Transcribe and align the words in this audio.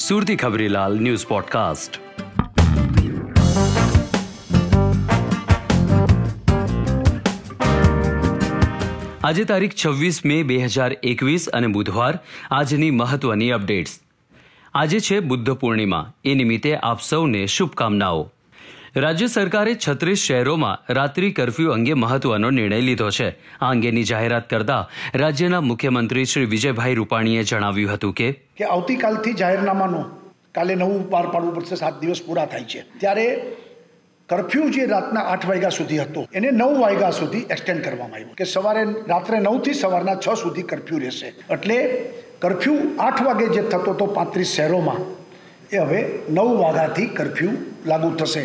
સુરતી 0.00 0.36
Khabrilal 0.36 1.00
news 1.00 1.26
podcast. 1.26 1.98
આજે 9.24 9.44
તારીખ 9.44 9.72
છવ્વીસ 9.86 10.24
મે 10.24 10.42
બે 10.42 10.56
હજાર 10.56 10.96
એકવીસ 11.02 11.48
અને 11.48 11.66
બુધવાર 11.66 12.18
આજની 12.50 12.90
મહત્વની 12.90 13.50
અપડેટ્સ. 13.50 14.00
આજે 14.74 15.00
છે 15.00 15.20
બુદ્ધ 15.20 15.50
પૂર્ણિમા. 15.50 16.12
એ 16.24 16.34
નિમિત્તે 16.34 16.76
આપ 16.76 17.00
સૌને 17.00 17.46
શુભકામનાઓ. 17.46 18.32
રાજ્ય 19.04 19.26
સરકારે 19.26 19.72
છત્રીસ 19.84 20.20
શહેરોમાં 20.28 20.92
રાત્રિ 20.96 21.28
કરફ્યુ 21.38 21.72
અંગે 21.74 21.94
મહત્વનો 22.02 22.48
નિર્ણય 22.50 22.80
લીધો 22.88 23.10
છે. 23.10 23.28
આ 23.30 23.70
અંગેની 23.74 24.06
જાહેરાત 24.10 24.46
કરતા 24.52 24.82
રાજ્યના 25.22 25.62
મુખ્યમંત્રી 25.70 26.26
શ્રી 26.32 26.50
વિજયભાઈ 26.54 26.98
રૂપાણીએ 27.00 27.44
જણાવ્યું 27.50 27.92
હતું 27.94 28.14
કે 28.20 28.28
કે 28.58 28.64
આવતીકાલથી 28.76 29.34
જાહેરનામાનું 29.42 30.04
કાલે 30.54 30.74
નવું 30.74 31.06
પાર 31.12 31.26
પાડવું 31.32 31.54
પડશે, 31.56 31.76
સાત 31.82 32.00
દિવસ 32.02 32.22
પૂરા 32.26 32.46
થાય 32.52 32.66
છે. 32.72 32.84
ત્યારે 33.00 33.26
કરફ્યુ 34.28 34.70
જે 34.76 34.86
રાતના 34.94 35.24
આઠ 35.32 35.46
વાગ્યા 35.50 35.76
સુધી 35.80 36.02
હતો, 36.04 36.26
એને 36.34 36.50
નવ 36.50 36.70
વાગ્યા 36.84 37.14
સુધી 37.20 37.46
એક્સટેન્ડ 37.56 37.84
કરવામાં 37.84 38.20
આવ્યું. 38.20 38.36
કે 38.40 38.44
સવારે 38.54 38.82
રાત્રે 39.12 39.40
નવથી 39.46 39.80
સવારના 39.82 40.16
છ 40.24 40.28
સુધી 40.44 40.68
કરફ્યુ 40.70 40.98
રહેશે. 40.98 41.28
એટલે 41.54 41.76
કરફ્યુ 42.44 42.78
આઠ 43.08 43.22
વાગે 43.28 43.46
જે 43.56 43.62
થતો 43.72 43.92
હતો 43.92 44.06
પાંત્રીસ 44.20 44.56
શહેરોમાં, 44.56 45.02
એ 45.72 45.84
હવે 45.84 46.00
નવ 46.30 46.48
વાગ્યાથી 46.64 47.12
કરફ્યુ 47.20 47.52
લાગુ 47.92 48.10
થશે. 48.22 48.44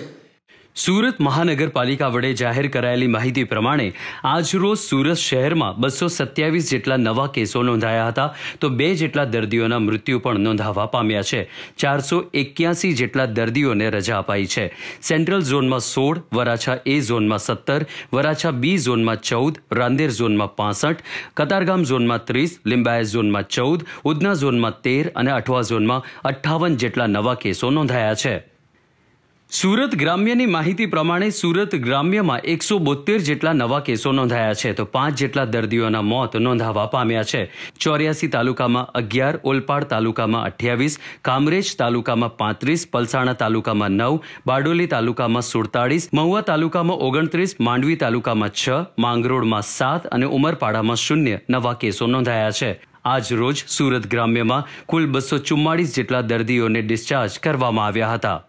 સુરત 0.76 1.20
મહાનગરપાલિકા 1.20 2.10
વડે 2.10 2.34
જાહેર 2.34 2.68
કરાયેલી 2.68 3.08
માહિતી 3.08 3.44
પ્રમાણે 3.44 3.94
આજરોજ 4.24 4.78
સુરત 4.78 5.14
શહેરમાં 5.14 5.76
બસો 5.78 6.08
સત્યાવીસ 6.08 6.70
જેટલા 6.72 6.98
નવા 6.98 7.28
કેસો 7.28 7.64
નોંધાયા 7.64 8.08
હતા. 8.08 8.34
તો 8.60 8.70
બે 8.70 8.96
જેટલા 8.96 9.26
દર્દીઓના 9.26 9.80
મૃત્યુ 9.80 10.20
પણ 10.20 10.40
નોંધાવા 10.40 10.86
પામ્યા 10.86 11.22
છે. 11.22 11.50
ચારસો 11.78 12.26
એક્યાસી 12.34 12.94
જેટલા 12.94 13.26
દર્દીઓને 13.26 13.90
રજા 13.90 14.18
અપાઈ 14.18 14.46
છે. 14.46 14.74
સેન્ટ્રલ 15.02 15.42
ઝોનમાં 15.42 15.80
સોળ, 15.80 16.22
વરાછા 16.34 16.78
એ 16.86 17.02
ઝોનમાં 17.02 17.40
સત્તર, 17.40 17.86
વરાછા 18.14 18.52
બી 18.52 18.78
ઝોનમાં 18.78 19.22
ચૌદ, 19.22 19.60
રાંદેર 19.72 20.10
ઝોનમાં 20.10 20.56
પાસઠ, 20.56 21.04
કતારગામ 21.34 21.84
ઝોનમાં 21.84 22.26
ત્રીસ, 22.26 22.60
લિંબાયત 22.66 23.06
ઝોનમાં 23.06 23.44
ચૌદ, 23.44 23.86
ઉધના 24.06 24.34
ઝોનમાં 24.34 24.82
તેર 24.82 25.12
અને 25.16 25.32
અઠવા 25.32 25.62
ઝોનમાં 25.62 26.02
અઠ્ઠાવન 26.24 26.76
જેટલા 26.76 27.08
નવા 27.08 27.36
કેસો 27.36 27.70
નોંધાયા 27.70 28.14
છે. 28.14 28.53
સુરત 29.54 29.92
ગ્રામ્યની 30.02 30.46
માહિતી 30.54 30.86
પ્રમાણે 30.92 31.26
સુરત 31.40 31.74
ગ્રામ્યમાં 31.82 32.46
એકસો 32.52 32.76
બોતેર 32.86 33.18
જેટલા 33.26 33.52
નવા 33.54 33.82
કેસો 33.88 34.12
નોંધાયા 34.12 34.54
છે, 34.62 34.70
તો 34.74 34.86
પાંચ 34.86 35.18
જેટલા 35.22 35.44
દર્દીઓના 35.46 36.00
મોત 36.12 36.38
નોંધાવા 36.46 36.86
પામ્યા 36.94 37.28
છે. 37.32 37.42
ચોર્યાસી 37.80 38.30
તાલુકામાં 38.36 38.88
અગિયાર, 39.02 39.38
ઓલપાડ 39.52 39.84
તાલુકામાં 39.92 40.48
અઠ્યાવીસ, 40.48 40.96
કામરેજ 41.22 41.70
તાલુકામાં 41.82 42.34
પાંત્રીસ, 42.40 42.86
પલસાણા 42.88 43.36
તાલુકામાં 43.42 43.98
નવ, 43.98 44.16
બારડોલી 44.52 44.88
તાલુકામાં 44.88 45.46
સુડતાળીસ, 45.50 46.08
મહુવા 46.14 46.42
તાલુકામાં 46.48 47.04
ઓગણત્રીસ, 47.08 47.54
માંડવી 47.60 47.98
તાલુકામાં 48.06 48.56
છ, 48.62 48.80
માંગરોળમાં 49.06 49.68
સાત 49.74 50.08
અને 50.12 50.26
ઉમરપાડામાં 50.38 50.98
શૂન્ય 50.98 51.38
નવા 51.50 51.76
કેસો 51.76 52.08
નોંધાયા 52.08 52.58
છે. 52.62 52.72
આજ 53.06 53.32
રોજ 53.42 53.64
સુરત 53.68 54.10
ગ્રામ્યમાં 54.16 54.66
કુલ 54.88 55.08
બસો 55.08 55.40
ચુમ્માળીસ 55.52 55.94
જેટલા 56.00 56.24
દર્દીઓને 56.32 56.82
ડિસ્ચાર્જ 56.82 57.40
કરવામાં 57.46 57.88
આવ્યા 57.88 58.12
હતા. 58.16 58.40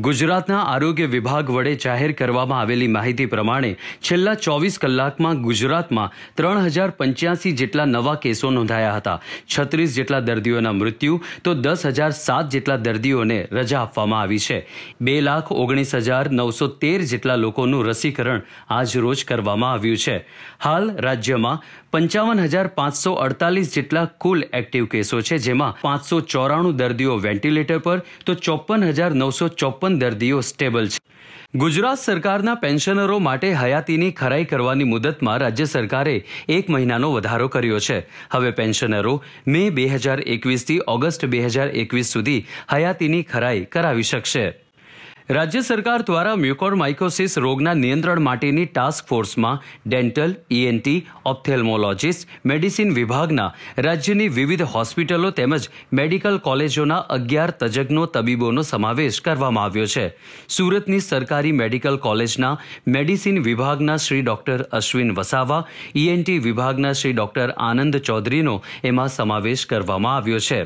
ગુજરાતના 0.00 0.58
આરોગ્ય 0.72 1.06
વિભાગ 1.12 1.50
વડે 1.54 1.72
જાહેર 1.84 2.12
કરવામાં 2.18 2.60
આવેલી 2.60 2.92
માહિતી 2.92 3.26
પ્રમાણે 3.32 3.72
છેલ્લા 4.08 4.32
ચોવીસ 4.44 4.78
કલાકમાં 4.84 5.42
ગુજરાતમાં 5.46 6.14
ત્રણ 6.36 6.68
હજાર 6.76 6.94
પંચ્યાસી 7.00 7.52
જેટલા 7.60 7.86
નવા 7.86 8.14
કેસો 8.22 8.50
નોંધાયા 8.50 8.94
હતા. 8.98 9.18
છત્રીસ 9.52 9.96
જેટલા 9.96 10.20
દર્દીઓના 10.28 10.72
મૃત્યુ 10.72 11.18
તો 11.42 11.54
દસ 11.56 11.84
હજાર 11.90 12.12
સાત 12.20 12.48
જેટલા 12.54 12.78
દર્દીઓને 12.86 13.38
રજા 13.50 13.82
આપવામાં 13.82 14.22
આવી 14.22 14.40
છે. 14.46 14.58
બે 15.00 15.18
લાખ 15.20 15.52
ઓગણીસ 15.52 15.92
હજાર 16.08 16.24
નવસો 16.32 16.68
તેર 16.68 17.04
જેટલા 17.12 17.36
લોકોનું 17.36 17.84
રસીકરણ 17.88 18.42
આજ 18.70 18.96
રોજ 18.96 19.26
કરવામાં 19.28 19.74
આવ્યું 19.74 20.02
છે. 20.06 20.16
હાલ 20.64 20.90
રાજ્યમાં 21.08 21.60
પંચાવન 21.92 22.42
હજાર 22.46 22.66
પાંચસો 22.78 23.14
અડતાલીસ 23.26 23.74
જેટલા 23.76 24.06
કુલ 24.18 24.48
એક્ટિવ 24.52 24.88
કેસો 24.88 25.20
છે, 25.20 25.36
જેમાં 25.38 25.76
પાંચસો 25.84 26.16
ચોરાણું 26.32 26.76
દર્દીઓ 26.80 27.20
વેન્ટિલેટર 27.20 27.80
પર 27.86 27.98
તો 28.24 28.32
ચોપન 28.34 28.90
હજાર 28.90 29.12
નવસો 29.12 29.48
ચોપન 29.60 29.80
દર્દીઓ 29.88 30.40
સ્ટેબલ 30.40 30.88
છે. 30.88 30.98
ગુજરાત 31.54 31.98
સરકારના 31.98 32.54
પેન્શનરો 32.54 33.18
માટે 33.18 33.52
હયાતીની 33.52 34.10
ખરાઈ 34.10 34.44
કરવાની 34.44 34.84
મુદતમાં 34.84 35.38
રાજ્ય 35.38 35.64
સરકારે 35.64 36.24
એક 36.48 36.70
મહિનાનો 36.70 37.12
વધારો 37.12 37.48
કર્યો 37.48 37.78
છે. 37.78 38.06
હવે 38.30 38.50
પેન્શનરો 38.50 39.22
મે 39.46 39.70
બે 39.70 39.86
હજાર 39.86 40.20
એકવીસથી 40.20 40.80
ઓગસ્ટ 40.88 41.26
બે 41.26 41.40
હજાર 41.40 41.68
એકવીસ 41.68 42.06
સુધી 42.06 42.46
હયાતીની 42.72 43.22
ખરાઈ 43.22 43.64
કરાવી 43.64 44.02
શકશે. 44.02 44.61
રાજ્ય 45.34 45.60
સરકાર 45.66 46.00
દ્વારા 46.08 46.38
મ્યુકોરમાઇકોસિસ 46.40 47.34
રોગના 47.42 47.72
નિયંત્રણ 47.82 48.22
માટેની 48.24 48.64
ટાસ્ક 48.70 49.06
ફોર્સમાં 49.10 49.60
ડેન્ટલ 49.86 50.32
ઈએનટી 50.56 50.96
ઓપ્થેલ્મોલોજીસ્ટ, 51.30 52.26
મેડિસિન 52.50 52.90
વિભાગના 52.98 53.46
રાજ્યની 53.86 54.32
વિવિધ 54.38 54.64
હોસ્પિટલો 54.74 55.30
તેમજ 55.38 55.68
મેડિકલ 56.00 56.36
કોલેજોના 56.48 56.98
અગિયાર 57.16 57.54
તજજ્ઞો 57.62 58.04
તબીબોનો 58.16 58.66
સમાવેશ 58.72 59.22
કરવામાં 59.22 59.70
આવ્યો 59.70 59.88
છે. 59.94 60.06
સુરતની 60.48 61.06
સરકારી 61.08 61.54
મેડિકલ 61.62 61.96
કોલેજના 62.08 62.52
મેડિસિન 62.96 63.40
વિભાગના 63.48 63.98
શ્રી 64.08 64.22
ડોક્ટર 64.28 64.68
અશ્વિન 64.80 65.16
વસાવા 65.20 65.62
ઈએનટી 65.96 66.38
વિભાગના 66.50 66.94
શ્રી 67.00 67.16
ડોક્ટર 67.16 67.56
આનંદ 67.70 68.02
ચૌધરીનો 68.10 68.60
એમાં 68.84 69.16
સમાવેશ 69.18 69.66
કરવામાં 69.66 70.16
આવ્યો 70.18 70.44
છે. 70.50 70.62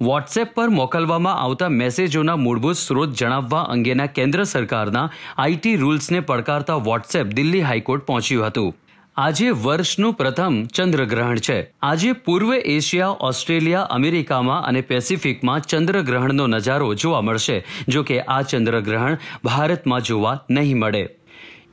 વોટ્સએપ 0.00 0.54
પર 0.54 0.68
મોકલવામાં 0.68 1.34
આવતા 1.34 1.68
મેસેજોના 1.68 2.36
મૂળભૂત 2.36 2.76
સ્ત્રોત 2.76 3.08
જણાવવા 3.08 3.60
અંગેના 3.60 4.06
કેન્દ્ર 4.06 4.44
સરકારના 4.44 5.10
આઈટી 5.38 5.76
રૂલ્સને 5.76 6.20
પડકારતા 6.20 6.74
વોટ્સએપ 6.74 7.26
દિલ્હી 7.26 7.60
હાઈકોર્ટ 7.60 8.02
પહોંચ્યું 8.02 8.46
હતું. 8.46 8.76
આજે 9.16 9.50
વર્ષનું 9.50 10.14
પ્રથમ 10.14 10.64
ચંદ્રગ્રહણ 10.64 11.36
છે. 11.36 11.72
આજે 11.82 12.12
પૂર્વ 12.12 12.54
એશિયા, 12.54 13.08
ઓસ્ટ્રેલિયા, 13.08 13.80
અમેરિકામાં 13.80 14.64
અને 14.64 14.80
પેસિફિકમાં 14.80 15.60
ચંદ્રગ્રહણનો 15.60 16.46
નજારો 16.46 16.94
જોવા 16.94 17.20
મળશે 17.20 17.64
જો 17.88 18.02
કે 18.02 18.20
આ 18.20 18.42
ચંદ્રગ્રહણ 18.42 19.18
ભારતમાં 19.44 20.00
જોવા 20.00 20.40
નહીં 20.50 20.78
મળે. 20.78 21.08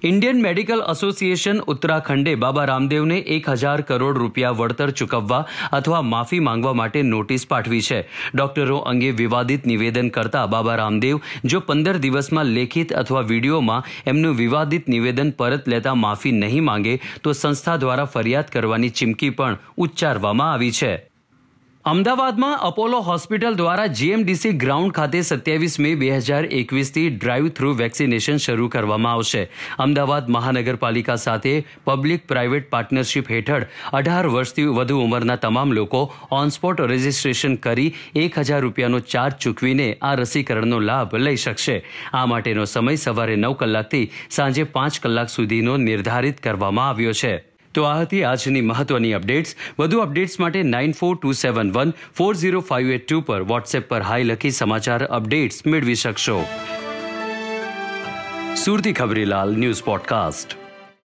ઇન્ડિયન 0.10 0.40
મેડિકલ 0.44 0.80
એસોસિએશન 0.92 1.60
ઉત્તરાખંડે 1.72 2.32
બાબા 2.44 2.64
રામદેવને 2.70 3.18
એક 3.36 3.50
હજાર 3.64 3.82
કરોડ 3.90 4.20
રૂપિયા 4.22 4.56
વળતર 4.62 4.94
ચૂકવવા 5.02 5.42
અથવા 5.80 6.00
માફી 6.14 6.40
માંગવા 6.48 6.72
માટે 6.80 7.04
નોટિસ 7.10 7.46
પાઠવી 7.52 7.82
છે. 7.88 8.00
ડોક્ટરો 8.36 8.80
અંગે 8.92 9.12
વિવાદિત 9.20 9.68
નિવેદન 9.72 10.10
કરતા 10.16 10.48
બાબા 10.56 10.80
રામદેવ, 10.82 11.22
જો 11.46 11.62
પંદર 11.68 12.02
દિવસમાં 12.08 12.56
લેખિત 12.58 12.96
અથવા 13.04 13.24
વિડીયોમાં 13.34 13.86
એમનું 14.14 14.36
વિવાદિત 14.42 14.92
નિવેદન 14.96 15.32
પરત 15.34 15.72
લેતા 15.76 15.96
માફી 16.06 16.36
નહીં 16.42 16.68
માંગે, 16.72 16.98
તો 17.24 17.38
સંસ્થા 17.38 17.78
દ્વારા 17.78 18.10
ફરિયાદ 18.18 18.52
કરવાની 18.58 18.94
ચીમકી 18.98 19.32
પણ 19.38 19.62
ઉચ્ચારવામાં 19.78 20.54
આવી 20.56 20.74
છે. 20.82 20.94
અમદાવાદમાં 21.90 22.60
અપોલો 22.62 22.98
હોસ્પિટલ 23.06 23.56
દ્વારા 23.60 23.94
જીએમડીસી 24.00 24.58
ગ્રાઉન્ડ 24.64 24.94
ખાતે 24.98 25.16
સત્યાવીસ 25.30 25.78
મે 25.86 25.94
બે 26.04 26.10
હજાર 26.28 26.42
એકવીસથી 26.58 27.06
ડ્રાઈવ 27.14 27.48
થ્રુ 27.60 27.72
વેક્સિનેશન 27.80 28.42
શરૂ 28.46 28.68
કરવામાં 28.76 29.16
આવશે. 29.16 29.42
અમદાવાદ 29.86 30.30
મહાનગરપાલિકા 30.36 31.18
સાથે 31.26 31.56
પબ્લિક 31.90 32.30
પ્રાઇવેટ 32.34 32.70
પાર્ટનરશિપ 32.76 33.34
હેઠળ 33.34 33.68
અઢાર 34.00 34.30
વર્ષથી 34.36 34.70
વધુ 34.78 35.02
ઉંમરના 35.08 35.42
તમામ 35.48 35.76
લોકો 35.80 36.06
ઓનસ્પોટ 36.42 36.88
રજિસ્ટ્રેશન 36.88 37.60
કરી 37.66 37.90
એક 38.26 38.42
હજાર 38.42 38.64
રૂપિયાનો 38.68 39.04
ચાર્જ 39.12 39.44
ચૂકવીને 39.44 39.88
આ 40.02 40.16
રસીકરણનો 40.24 40.86
લાભ 40.90 41.22
લઈ 41.26 41.46
શકશે. 41.46 41.84
આ 42.14 42.26
માટેનો 42.28 42.72
સમય 42.76 43.06
સવારે 43.06 43.36
નવ 43.44 43.56
કલાકથી 43.62 44.10
સાંજે 44.30 44.74
પાંચ 44.76 45.06
કલાક 45.08 45.38
સુધીનો 45.38 45.82
નિર્ધારિત 45.88 46.44
કરવામાં 46.46 46.92
આવ્યો 46.92 47.22
છે. 47.22 47.40
તો 47.74 47.84
આ 47.84 48.02
હતી 48.02 48.24
આજની 48.24 48.62
મહત્વની 48.62 49.14
અપડેટ્સ. 49.14 49.56
વધુ 49.80 50.00
અપડેટ્સ 50.00 50.40
માટે 50.40 50.64
nine 50.64 50.92
four 50.92 51.16
two 51.16 51.32
seven 51.32 51.72
one 51.72 51.94
four 52.18 52.36
zero 52.36 52.60
five 52.60 52.92
eight 52.92 53.08
two 53.08 53.22
પર 53.22 53.42
વોટ્સએપ 53.42 53.90
પર 53.90 54.02
હાઈ 54.02 54.24
લખી 54.24 54.52
સમાચાર 54.52 55.06
અપડેટ્સ 55.06 55.66
મેળવી 55.68 55.96
શકશો. 55.96 56.46
Surti 58.56 58.94
Khabrilal 58.94 59.56
news 59.56 59.84
podcast. 59.84 60.61